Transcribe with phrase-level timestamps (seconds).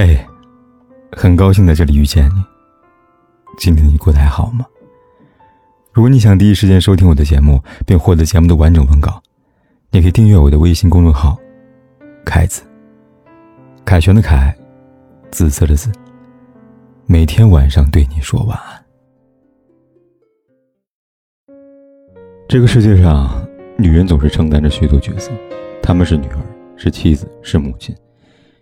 [0.00, 0.16] 嘿，
[1.10, 2.44] 很高兴在这里遇见你。
[3.58, 4.64] 今天你过得还好吗？
[5.92, 9.20] 如果你想第一时间收听我的节目，并获得节目的完整文稿，
[9.90, 11.36] 你可以订阅我的微信公众号
[12.24, 12.62] “凯子”。
[13.84, 14.56] 凯旋的凯，
[15.32, 15.90] 紫色的紫。
[17.06, 18.84] 每天晚上对你说晚安。
[22.48, 23.44] 这个世界上，
[23.76, 25.32] 女人总是承担着许多角色，
[25.82, 26.38] 她们是女儿，
[26.76, 27.92] 是妻子，是母亲。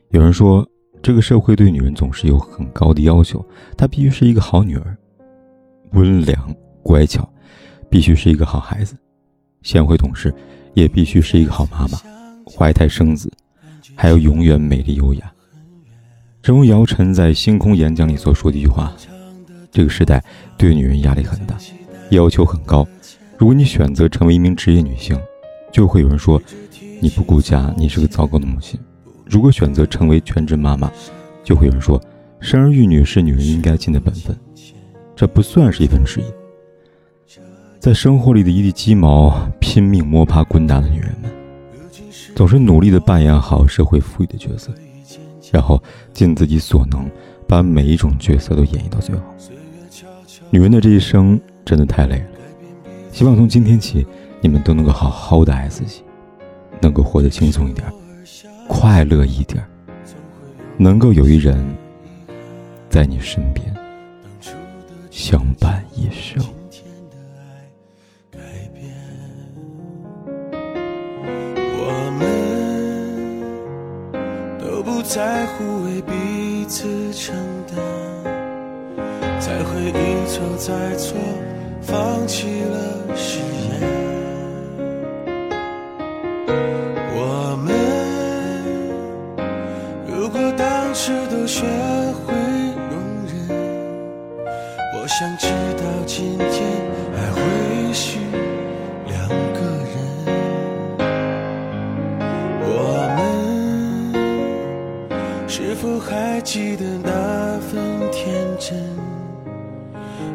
[0.09, 0.67] 有人说。
[1.03, 3.45] 这个社会对女人总是有很高的要求，
[3.77, 4.97] 她必须是一个好女儿，
[5.93, 7.29] 温良乖巧，
[7.89, 8.97] 必须是一个好孩子，
[9.63, 10.35] 贤惠懂事，
[10.75, 11.99] 也必须是一个好妈妈，
[12.45, 13.31] 怀胎生子，
[13.95, 15.33] 还要永远美丽优雅。
[16.43, 18.93] 正如姚晨在星空演讲里所说的一句话
[19.71, 20.23] ：“这个时代
[20.57, 21.57] 对女人压力很大，
[22.11, 22.87] 要求很高。
[23.37, 25.21] 如果你选择成为一名职业女性，
[25.73, 26.41] 就会有人说
[27.01, 28.79] 你不顾家，你是个糟糕的母亲。”
[29.27, 30.91] 如果选择成为全职妈妈，
[31.43, 32.01] 就会有人说，
[32.41, 34.37] 生儿育女是女人应该尽的本分，
[35.17, 36.27] 这不算是一份职业。
[37.81, 41.31] 在生活里的一地鸡毛，拼命摸爬滚打的女人们，
[42.35, 44.73] 总是努力的扮演好社会赋予的角色，
[45.53, 47.09] 然后尽自己所能，
[47.49, 49.23] 把每一种角色都演绎到最好。
[50.51, 52.27] 女人的这一生真的太累了，
[53.11, 54.07] 希望从今天起，
[54.41, 56.03] 你们都能够好好的爱自己，
[56.81, 57.85] 能够活得轻松一点。
[58.69, 59.65] 快乐一点，
[60.77, 61.57] 能够有一人
[62.89, 63.75] 在你身边
[65.11, 66.45] 相伴一生。
[71.79, 72.21] 我们
[74.59, 76.13] 都不在乎为彼
[76.67, 77.35] 此承
[77.67, 77.77] 担，
[79.41, 81.17] 才会一错再错，
[81.81, 83.17] 放弃了
[95.19, 95.47] 想知
[95.79, 96.47] 道今天
[97.17, 97.41] 还会
[97.95, 98.19] 是
[99.07, 99.97] 两个人。
[102.61, 102.69] 我
[103.17, 103.19] 们
[105.49, 107.73] 是否还记得那份
[108.13, 108.77] 天真？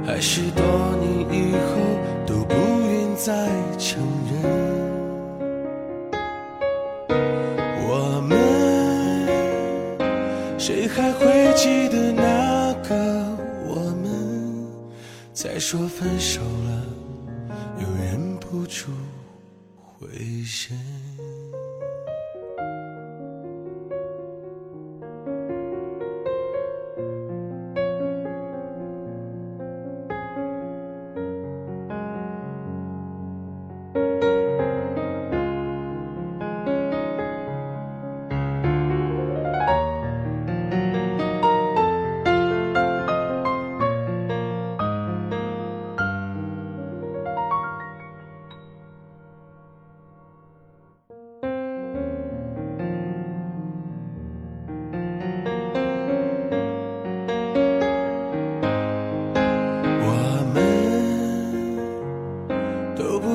[0.04, 0.66] 还是多
[1.00, 1.78] 年以后
[2.26, 2.56] 都不
[2.90, 3.32] 愿再
[3.78, 4.02] 承
[4.32, 4.34] 认？
[7.88, 8.36] 我们
[10.58, 12.24] 谁还会记得那
[15.44, 16.86] 再说分手了，
[17.80, 18.92] 又忍不住
[19.98, 20.78] 回神。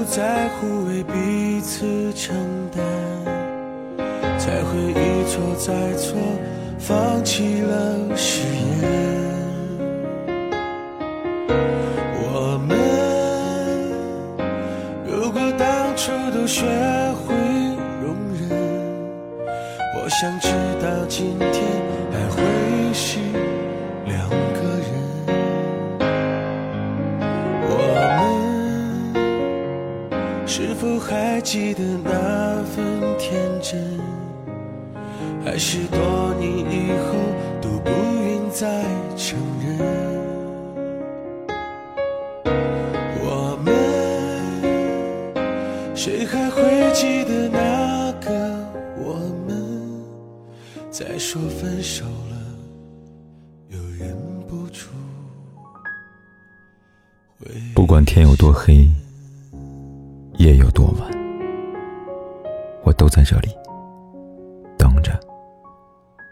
[0.09, 2.35] 在乎为彼此承
[2.71, 2.81] 担，
[4.39, 6.17] 才会一错再错，
[6.79, 8.67] 放弃了誓言。
[12.19, 12.79] 我们
[15.07, 16.65] 如果当初都学
[17.27, 17.35] 会
[18.01, 18.49] 容忍，
[19.97, 20.49] 我想知
[20.81, 21.53] 道今天
[22.13, 22.41] 还会
[22.95, 23.19] 是
[31.47, 32.11] 记得那
[32.65, 33.81] 份天真？
[35.45, 37.15] 还是多年以后
[37.63, 37.91] 都不
[38.25, 38.83] 愿再
[39.17, 39.79] 承认？
[43.23, 43.73] 我们
[45.95, 48.29] 谁还会记得那个
[48.99, 49.15] 我
[49.47, 50.03] 们？
[50.91, 52.37] 再说分手了，
[53.69, 54.17] 又忍
[54.49, 54.89] 不住。
[57.73, 58.91] 不管天有多黑。
[60.39, 61.11] 夜有多晚，
[62.87, 63.49] 我都在这里
[64.79, 65.19] 等着，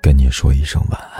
[0.00, 1.13] 跟你说一声晚安。